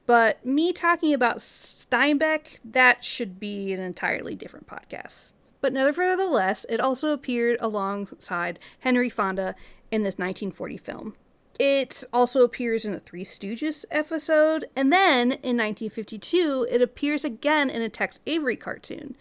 But 0.06 0.46
me 0.46 0.74
talking 0.74 1.14
about 1.14 1.38
Steinbeck, 1.38 2.60
that 2.66 3.04
should 3.04 3.40
be 3.40 3.72
an 3.74 3.80
entirely 3.80 4.36
different 4.36 4.68
podcast. 4.68 5.32
But 5.62 5.72
nevertheless, 5.72 6.66
it 6.68 6.82
also 6.82 7.14
appeared 7.14 7.58
alongside 7.62 8.60
Henry 8.80 9.10
Fonda 9.10 9.56
in 9.92 10.04
this 10.04 10.16
1940 10.16 10.78
film. 10.78 11.16
It 11.60 12.04
also 12.12 12.42
appears 12.44 12.84
in 12.84 12.94
a 12.94 13.00
Three 13.00 13.24
Stooges 13.24 13.86
episode, 13.92 14.66
and 14.76 14.92
then 14.92 15.34
in 15.34 15.58
1952, 15.58 16.68
it 16.70 16.82
appears 16.82 17.24
again 17.24 17.70
in 17.70 17.82
a 17.82 17.90
Tex 17.90 18.20
Avery 18.26 18.56
cartoon. 18.56 19.16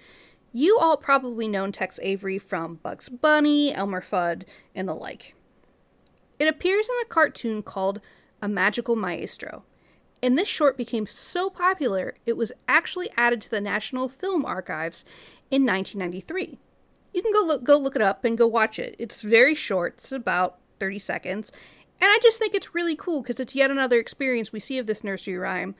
You 0.52 0.78
all 0.78 0.96
probably 0.96 1.46
know 1.46 1.70
Tex 1.70 1.98
Avery 2.02 2.38
from 2.38 2.76
Bugs 2.76 3.08
Bunny, 3.10 3.74
Elmer 3.74 4.00
Fudd, 4.00 4.44
and 4.74 4.88
the 4.88 4.94
like. 4.94 5.34
It 6.38 6.48
appears 6.48 6.88
in 6.88 6.94
a 7.02 7.08
cartoon 7.08 7.62
called 7.62 8.00
A 8.40 8.48
Magical 8.48 8.96
Maestro, 8.96 9.64
and 10.22 10.38
this 10.38 10.48
short 10.48 10.76
became 10.76 11.06
so 11.06 11.50
popular 11.50 12.14
it 12.24 12.36
was 12.36 12.52
actually 12.66 13.10
added 13.16 13.42
to 13.42 13.50
the 13.50 13.60
National 13.60 14.08
Film 14.08 14.44
Archives 14.44 15.04
in 15.50 15.66
1993. 15.66 16.58
You 17.12 17.22
can 17.22 17.32
go 17.32 17.44
look, 17.44 17.62
go 17.62 17.76
look 17.76 17.96
it 17.96 18.02
up 18.02 18.24
and 18.24 18.38
go 18.38 18.46
watch 18.46 18.78
it. 18.78 18.96
It's 18.98 19.20
very 19.20 19.54
short, 19.54 19.94
it's 19.98 20.12
about 20.12 20.58
30 20.80 20.98
seconds, 20.98 21.52
and 22.02 22.11
I 22.11 22.18
just 22.21 22.37
think 22.40 22.52
it's 22.52 22.75
really 22.75 22.97
cool 22.97 23.23
because 23.23 23.38
it's 23.38 23.54
yet 23.54 23.71
another 23.71 24.00
experience 24.00 24.52
we 24.52 24.59
see 24.59 24.76
of 24.76 24.88
this 24.88 25.04
nursery 25.04 25.37
rhyme 25.37 25.76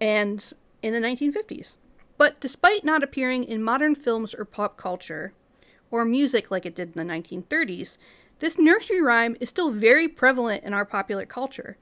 and 0.00 0.52
in 0.82 0.92
the 0.92 0.98
1950s. 0.98 1.76
But 2.18 2.40
despite 2.40 2.84
not 2.84 3.04
appearing 3.04 3.44
in 3.44 3.62
modern 3.62 3.94
films 3.94 4.34
or 4.34 4.44
pop 4.44 4.76
culture, 4.76 5.32
or 5.92 6.04
music 6.04 6.50
like 6.50 6.66
it 6.66 6.74
did 6.74 6.96
in 6.96 7.06
the 7.06 7.14
1930s, 7.14 7.98
this 8.40 8.58
nursery 8.58 9.00
rhyme 9.00 9.36
is 9.38 9.48
still 9.48 9.70
very 9.70 10.08
prevalent 10.08 10.64
in 10.64 10.74
our 10.74 10.84
popular 10.84 11.24
culture. 11.24 11.76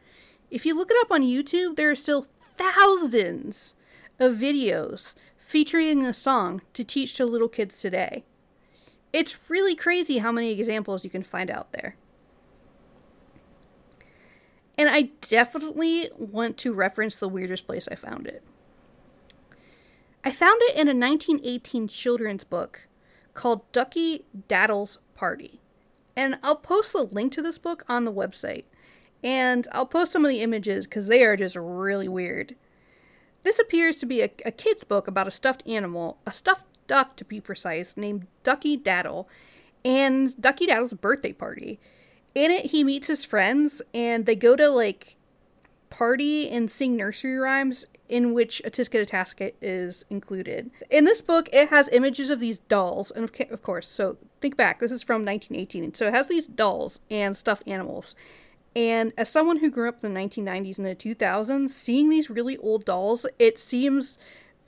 If 0.50 0.66
you 0.66 0.76
look 0.76 0.90
it 0.90 0.96
up 1.00 1.10
on 1.10 1.22
YouTube, 1.22 1.76
there 1.76 1.90
are 1.90 1.94
still 1.94 2.26
thousands 2.58 3.74
of 4.18 4.34
videos 4.34 5.14
featuring 5.38 6.02
the 6.02 6.12
song 6.12 6.60
to 6.74 6.84
teach 6.84 7.16
to 7.16 7.24
little 7.24 7.48
kids 7.48 7.80
today. 7.80 8.24
It's 9.14 9.38
really 9.48 9.74
crazy 9.74 10.18
how 10.18 10.30
many 10.30 10.52
examples 10.52 11.04
you 11.04 11.10
can 11.10 11.22
find 11.22 11.50
out 11.50 11.72
there. 11.72 11.96
I 14.98 15.10
definitely 15.20 16.10
want 16.18 16.56
to 16.56 16.74
reference 16.74 17.14
the 17.14 17.28
weirdest 17.28 17.68
place 17.68 17.86
I 17.88 17.94
found 17.94 18.26
it. 18.26 18.42
I 20.24 20.32
found 20.32 20.60
it 20.62 20.74
in 20.74 20.88
a 20.88 21.06
1918 21.06 21.86
children's 21.86 22.42
book 22.42 22.88
called 23.32 23.70
Ducky 23.70 24.24
Daddle's 24.48 24.98
Party. 25.14 25.60
And 26.16 26.40
I'll 26.42 26.56
post 26.56 26.92
the 26.92 27.04
link 27.04 27.32
to 27.34 27.42
this 27.42 27.58
book 27.58 27.84
on 27.88 28.06
the 28.06 28.12
website. 28.12 28.64
And 29.22 29.68
I'll 29.70 29.86
post 29.86 30.10
some 30.10 30.24
of 30.24 30.32
the 30.32 30.42
images 30.42 30.88
because 30.88 31.06
they 31.06 31.22
are 31.22 31.36
just 31.36 31.54
really 31.54 32.08
weird. 32.08 32.56
This 33.44 33.60
appears 33.60 33.98
to 33.98 34.06
be 34.06 34.22
a, 34.22 34.30
a 34.44 34.50
kid's 34.50 34.82
book 34.82 35.06
about 35.06 35.28
a 35.28 35.30
stuffed 35.30 35.62
animal, 35.64 36.18
a 36.26 36.32
stuffed 36.32 36.66
duck 36.88 37.14
to 37.18 37.24
be 37.24 37.40
precise, 37.40 37.96
named 37.96 38.26
Ducky 38.42 38.76
Daddle, 38.76 39.28
and 39.84 40.36
Ducky 40.40 40.66
Daddle's 40.66 40.94
birthday 40.94 41.32
party 41.32 41.78
in 42.38 42.52
it 42.52 42.66
he 42.66 42.84
meets 42.84 43.08
his 43.08 43.24
friends 43.24 43.82
and 43.92 44.24
they 44.24 44.36
go 44.36 44.54
to 44.54 44.68
like 44.68 45.16
party 45.90 46.48
and 46.48 46.70
sing 46.70 46.96
nursery 46.96 47.36
rhymes 47.36 47.84
in 48.08 48.32
which 48.32 48.62
a 48.64 48.70
Tisket 48.70 49.08
Tasket 49.08 49.54
is 49.60 50.04
included. 50.08 50.70
In 50.88 51.04
this 51.04 51.20
book, 51.20 51.48
it 51.52 51.68
has 51.68 51.88
images 51.90 52.30
of 52.30 52.40
these 52.40 52.58
dolls, 52.58 53.10
and 53.10 53.24
of, 53.24 53.32
of 53.50 53.62
course, 53.62 53.86
so 53.86 54.16
think 54.40 54.56
back, 54.56 54.80
this 54.80 54.92
is 54.92 55.02
from 55.02 55.24
1918, 55.26 55.94
so 55.94 56.06
it 56.06 56.14
has 56.14 56.28
these 56.28 56.46
dolls 56.46 57.00
and 57.10 57.36
stuffed 57.36 57.66
animals. 57.66 58.14
And 58.74 59.12
as 59.18 59.28
someone 59.28 59.58
who 59.58 59.70
grew 59.70 59.88
up 59.88 60.02
in 60.02 60.14
the 60.14 60.20
1990s 60.20 60.78
and 60.78 60.86
the 60.86 60.94
2000s, 60.94 61.70
seeing 61.70 62.08
these 62.08 62.30
really 62.30 62.56
old 62.58 62.84
dolls, 62.84 63.26
it 63.38 63.58
seems 63.58 64.18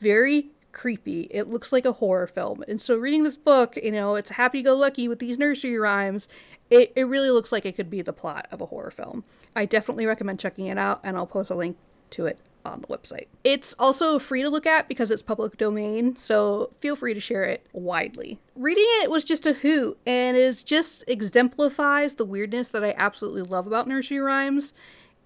very 0.00 0.48
creepy. 0.72 1.28
It 1.30 1.48
looks 1.48 1.72
like 1.72 1.84
a 1.84 1.92
horror 1.92 2.26
film. 2.26 2.64
And 2.68 2.80
so 2.80 2.96
reading 2.96 3.24
this 3.24 3.36
book, 3.36 3.76
you 3.82 3.92
know, 3.92 4.14
it's 4.14 4.30
happy 4.30 4.62
go 4.62 4.76
lucky 4.76 5.08
with 5.08 5.18
these 5.18 5.38
nursery 5.38 5.78
rhymes 5.78 6.28
it, 6.70 6.92
it 6.94 7.02
really 7.04 7.30
looks 7.30 7.52
like 7.52 7.66
it 7.66 7.74
could 7.74 7.90
be 7.90 8.00
the 8.00 8.12
plot 8.12 8.46
of 8.50 8.60
a 8.60 8.66
horror 8.66 8.92
film. 8.92 9.24
I 9.54 9.64
definitely 9.64 10.06
recommend 10.06 10.38
checking 10.38 10.66
it 10.66 10.78
out, 10.78 11.00
and 11.02 11.16
I'll 11.16 11.26
post 11.26 11.50
a 11.50 11.54
link 11.54 11.76
to 12.10 12.26
it 12.26 12.38
on 12.64 12.82
the 12.82 12.86
website. 12.86 13.26
It's 13.42 13.74
also 13.78 14.18
free 14.18 14.42
to 14.42 14.48
look 14.48 14.66
at 14.66 14.86
because 14.86 15.10
it's 15.10 15.22
public 15.22 15.56
domain, 15.56 16.14
so 16.14 16.70
feel 16.80 16.94
free 16.94 17.12
to 17.12 17.20
share 17.20 17.44
it 17.44 17.66
widely. 17.72 18.38
Reading 18.54 18.84
it 19.02 19.10
was 19.10 19.24
just 19.24 19.46
a 19.46 19.54
hoot, 19.54 19.98
and 20.06 20.36
it 20.36 20.62
just 20.64 21.02
exemplifies 21.08 22.14
the 22.14 22.24
weirdness 22.24 22.68
that 22.68 22.84
I 22.84 22.94
absolutely 22.96 23.42
love 23.42 23.66
about 23.66 23.88
nursery 23.88 24.20
rhymes, 24.20 24.72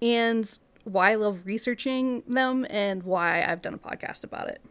and 0.01 0.57
why 0.83 1.11
I 1.11 1.15
love 1.15 1.41
researching 1.45 2.23
them, 2.27 2.65
and 2.69 3.03
why 3.03 3.43
I've 3.43 3.61
done 3.61 3.75
a 3.75 3.77
podcast 3.77 4.23
about 4.23 4.47
it. 4.47 4.61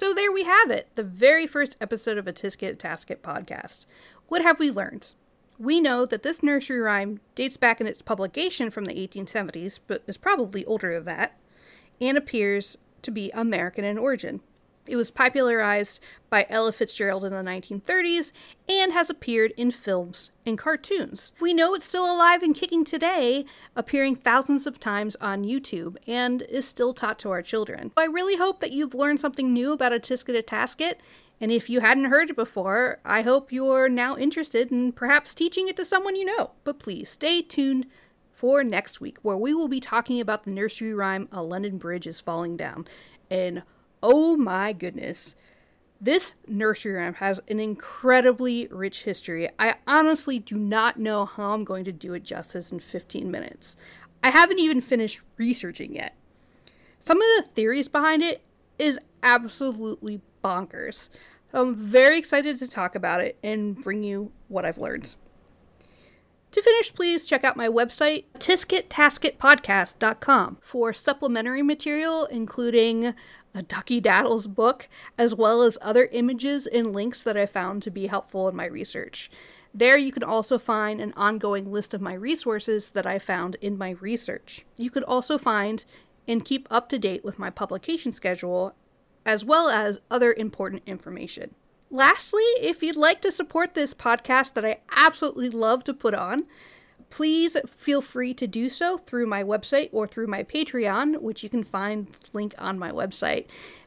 So 0.00 0.14
there 0.14 0.32
we 0.32 0.44
have 0.44 0.70
it, 0.70 0.88
the 0.94 1.02
very 1.02 1.46
first 1.46 1.76
episode 1.78 2.16
of 2.16 2.26
a 2.26 2.32
Tisket 2.32 2.78
Tasket 2.78 3.18
podcast. 3.18 3.84
What 4.28 4.40
have 4.40 4.58
we 4.58 4.70
learned? 4.70 5.12
We 5.58 5.78
know 5.78 6.06
that 6.06 6.22
this 6.22 6.42
nursery 6.42 6.78
rhyme 6.78 7.20
dates 7.34 7.58
back 7.58 7.82
in 7.82 7.86
its 7.86 8.00
publication 8.00 8.70
from 8.70 8.86
the 8.86 8.94
1870s, 8.94 9.78
but 9.86 10.02
is 10.06 10.16
probably 10.16 10.64
older 10.64 10.94
than 10.94 11.04
that, 11.04 11.38
and 12.00 12.16
appears 12.16 12.78
to 13.02 13.10
be 13.10 13.30
American 13.32 13.84
in 13.84 13.98
origin. 13.98 14.40
It 14.90 14.96
was 14.96 15.12
popularized 15.12 16.00
by 16.28 16.46
Ella 16.50 16.72
Fitzgerald 16.72 17.24
in 17.24 17.30
the 17.32 17.38
1930s 17.38 18.32
and 18.68 18.92
has 18.92 19.08
appeared 19.08 19.52
in 19.56 19.70
films 19.70 20.32
and 20.44 20.58
cartoons. 20.58 21.32
We 21.40 21.54
know 21.54 21.74
it's 21.74 21.86
still 21.86 22.12
alive 22.12 22.42
and 22.42 22.56
kicking 22.56 22.84
today, 22.84 23.44
appearing 23.76 24.16
thousands 24.16 24.66
of 24.66 24.80
times 24.80 25.14
on 25.20 25.44
YouTube, 25.44 25.96
and 26.08 26.42
is 26.42 26.66
still 26.66 26.92
taught 26.92 27.20
to 27.20 27.30
our 27.30 27.40
children. 27.40 27.92
I 27.96 28.06
really 28.06 28.34
hope 28.34 28.58
that 28.58 28.72
you've 28.72 28.92
learned 28.92 29.20
something 29.20 29.52
new 29.52 29.72
about 29.72 29.92
a 29.92 30.00
Tisket 30.00 30.36
a 30.36 30.42
Tasket, 30.42 30.94
and 31.40 31.52
if 31.52 31.70
you 31.70 31.78
hadn't 31.80 32.06
heard 32.06 32.30
it 32.30 32.36
before, 32.36 32.98
I 33.04 33.22
hope 33.22 33.52
you're 33.52 33.88
now 33.88 34.16
interested 34.16 34.72
in 34.72 34.90
perhaps 34.90 35.34
teaching 35.34 35.68
it 35.68 35.76
to 35.76 35.84
someone 35.84 36.16
you 36.16 36.24
know. 36.24 36.50
But 36.64 36.80
please 36.80 37.08
stay 37.08 37.42
tuned 37.42 37.86
for 38.32 38.64
next 38.64 39.00
week, 39.00 39.18
where 39.22 39.36
we 39.36 39.54
will 39.54 39.68
be 39.68 39.78
talking 39.78 40.20
about 40.20 40.42
the 40.42 40.50
nursery 40.50 40.92
rhyme 40.92 41.28
A 41.30 41.44
London 41.44 41.78
Bridge 41.78 42.08
is 42.08 42.20
Falling 42.20 42.56
Down. 42.56 42.88
And 43.30 43.62
oh 44.02 44.36
my 44.36 44.72
goodness, 44.72 45.34
this 46.00 46.32
nursery 46.46 46.92
rhyme 46.92 47.14
has 47.14 47.40
an 47.48 47.60
incredibly 47.60 48.66
rich 48.68 49.04
history. 49.04 49.50
I 49.58 49.76
honestly 49.86 50.38
do 50.38 50.56
not 50.56 50.98
know 50.98 51.26
how 51.26 51.52
I'm 51.52 51.64
going 51.64 51.84
to 51.84 51.92
do 51.92 52.14
it 52.14 52.22
justice 52.22 52.72
in 52.72 52.80
15 52.80 53.30
minutes. 53.30 53.76
I 54.24 54.30
haven't 54.30 54.58
even 54.58 54.80
finished 54.80 55.20
researching 55.36 55.94
yet. 55.94 56.16
Some 56.98 57.18
of 57.18 57.26
the 57.36 57.44
theories 57.54 57.88
behind 57.88 58.22
it 58.22 58.42
is 58.78 58.98
absolutely 59.22 60.22
bonkers. 60.42 61.10
I'm 61.52 61.74
very 61.74 62.18
excited 62.18 62.56
to 62.58 62.68
talk 62.68 62.94
about 62.94 63.20
it 63.20 63.36
and 63.42 63.76
bring 63.76 64.02
you 64.02 64.32
what 64.48 64.64
I've 64.64 64.78
learned. 64.78 65.14
To 66.52 66.62
finish, 66.62 66.94
please 66.94 67.26
check 67.26 67.44
out 67.44 67.56
my 67.56 67.68
website, 67.68 68.24
tiskettasketpodcast.com, 68.38 70.58
for 70.60 70.92
supplementary 70.92 71.62
material, 71.62 72.26
including 72.26 73.14
a 73.54 73.62
Ducky 73.62 74.00
Daddles 74.00 74.46
book, 74.46 74.88
as 75.18 75.34
well 75.34 75.62
as 75.62 75.78
other 75.80 76.08
images 76.12 76.66
and 76.66 76.92
links 76.92 77.22
that 77.22 77.36
I 77.36 77.46
found 77.46 77.82
to 77.82 77.90
be 77.90 78.06
helpful 78.06 78.48
in 78.48 78.56
my 78.56 78.66
research. 78.66 79.30
There, 79.72 79.96
you 79.96 80.12
can 80.12 80.24
also 80.24 80.58
find 80.58 81.00
an 81.00 81.12
ongoing 81.16 81.70
list 81.70 81.94
of 81.94 82.00
my 82.00 82.14
resources 82.14 82.90
that 82.90 83.06
I 83.06 83.18
found 83.18 83.56
in 83.60 83.78
my 83.78 83.90
research. 84.00 84.64
You 84.76 84.90
could 84.90 85.04
also 85.04 85.38
find 85.38 85.84
and 86.26 86.44
keep 86.44 86.66
up 86.70 86.88
to 86.88 86.98
date 86.98 87.24
with 87.24 87.38
my 87.38 87.50
publication 87.50 88.12
schedule, 88.12 88.74
as 89.24 89.44
well 89.44 89.68
as 89.68 90.00
other 90.10 90.32
important 90.32 90.82
information. 90.86 91.54
Lastly, 91.90 92.44
if 92.60 92.82
you'd 92.82 92.96
like 92.96 93.20
to 93.22 93.32
support 93.32 93.74
this 93.74 93.94
podcast 93.94 94.54
that 94.54 94.64
I 94.64 94.80
absolutely 94.90 95.50
love 95.50 95.82
to 95.84 95.94
put 95.94 96.14
on, 96.14 96.44
please 97.08 97.56
feel 97.66 98.00
free 98.02 98.34
to 98.34 98.46
do 98.46 98.68
so 98.68 98.98
through 98.98 99.26
my 99.26 99.42
website 99.42 99.88
or 99.92 100.06
through 100.06 100.26
my 100.26 100.42
Patreon, 100.42 101.20
which 101.20 101.42
you 101.42 101.48
can 101.48 101.64
find 101.64 102.08
link 102.32 102.54
on 102.58 102.78
my 102.78 102.90
website. 102.90 103.46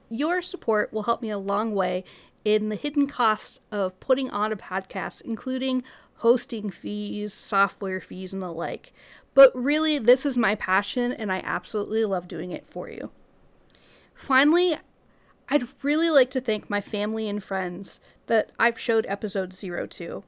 Your 0.10 0.42
support 0.42 0.92
will 0.92 1.04
help 1.04 1.22
me 1.22 1.30
a 1.30 1.38
long 1.38 1.76
way 1.76 2.04
in 2.46 2.70
the 2.70 2.76
hidden 2.76 3.08
costs 3.08 3.60
of 3.72 4.00
putting 4.00 4.30
on 4.30 4.52
a 4.52 4.58
podcast, 4.58 5.22
including 5.22 5.84
hosting 6.18 6.70
fees, 6.70 7.34
software 7.34 8.02
fees, 8.02 8.34
and 8.34 8.42
the 8.42 8.52
like. 8.52 8.94
But 9.34 9.52
really, 9.56 9.98
this 9.98 10.26
is 10.26 10.38
my 10.38 10.56
passion, 10.56 11.12
and 11.12 11.32
I 11.32 11.42
absolutely 11.44 12.06
love 12.06 12.28
doing 12.28 12.52
it 12.52 12.68
for 12.68 12.90
you. 12.90 13.12
Finally, 14.14 14.78
I'd 15.50 15.68
really 15.82 16.10
like 16.10 16.32
to 16.32 16.42
thank 16.42 16.70
my 16.70 16.82
family 16.82 17.28
and 17.28 17.44
friends 17.44 18.00
that 18.28 18.52
I've 18.58 18.80
showed 18.80 19.06
episode 19.08 19.54
zero 19.54 19.86
to. 19.88 20.24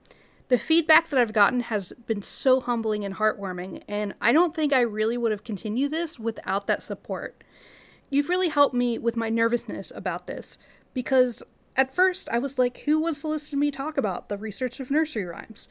The 0.47 0.59
feedback 0.59 1.09
that 1.09 1.19
I've 1.19 1.33
gotten 1.33 1.61
has 1.61 1.91
been 2.05 2.21
so 2.21 2.59
humbling 2.61 3.03
and 3.03 3.15
heartwarming, 3.15 3.81
and 3.87 4.13
I 4.21 4.31
don't 4.31 4.53
think 4.53 4.73
I 4.73 4.81
really 4.81 5.17
would 5.17 5.31
have 5.31 5.43
continued 5.43 5.89
this 5.89 6.19
without 6.19 6.67
that 6.67 6.83
support. 6.83 7.43
You've 8.11 8.29
really 8.29 8.49
helped 8.49 8.75
me 8.75 8.99
with 8.99 9.17
my 9.17 9.29
nervousness 9.29 9.91
about 9.95 10.27
this, 10.27 10.59
because 10.93 11.41
at 11.75 11.95
first 11.95 12.29
I 12.29 12.37
was 12.37 12.59
like, 12.59 12.83
who 12.85 12.99
wants 12.99 13.21
to 13.21 13.27
listen 13.27 13.51
to 13.51 13.57
me 13.57 13.71
talk 13.71 13.97
about 13.97 14.29
the 14.29 14.37
research 14.37 14.79
of 14.79 14.91
nursery 14.91 15.25
rhymes? 15.25 15.67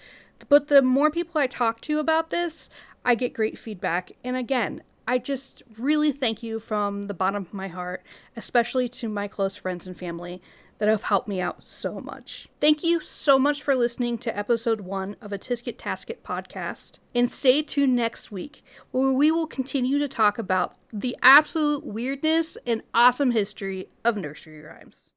But 0.49 0.67
the 0.67 0.83
more 0.83 1.11
people 1.11 1.41
I 1.41 1.47
talk 1.47 1.81
to 1.83 2.01
about 2.01 2.31
this, 2.31 2.69
I 3.05 3.15
get 3.15 3.33
great 3.33 3.57
feedback, 3.57 4.11
and 4.25 4.37
again, 4.37 4.83
I 5.07 5.19
just 5.19 5.63
really 5.79 6.11
thank 6.11 6.43
you 6.43 6.59
from 6.59 7.07
the 7.07 7.15
bottom 7.15 7.43
of 7.43 7.55
my 7.55 7.69
heart, 7.69 8.03
especially 8.37 8.89
to 8.89 9.09
my 9.09 9.29
close 9.29 9.55
friends 9.55 9.87
and 9.87 9.97
family 9.97 10.43
that 10.79 10.89
have 10.89 11.05
helped 11.05 11.29
me 11.29 11.41
out 11.41 11.63
so 11.63 12.01
much. 12.01 12.49
Thank 12.61 12.83
you 12.83 13.01
so 13.01 13.39
much 13.39 13.63
for 13.63 13.75
listening 13.75 14.19
to 14.19 14.37
episode 14.37 14.81
one 14.81 15.17
of 15.21 15.33
a 15.33 15.39
Tisket 15.39 15.77
Tasket 15.77 16.19
podcast. 16.25 16.99
And 17.15 17.31
stay 17.31 17.63
tuned 17.63 17.97
next 17.97 18.31
week, 18.33 18.65
where 18.91 19.13
we 19.13 19.31
will 19.31 19.47
continue 19.47 19.99
to 19.99 20.09
talk 20.09 20.39
about 20.39 20.77
the 20.93 21.17
absolute 21.23 21.85
weirdness 21.85 22.59
and 22.67 22.83
awesome 22.93 23.31
history 23.31 23.89
of 24.05 24.17
nursery 24.17 24.61
rhymes. 24.61 25.11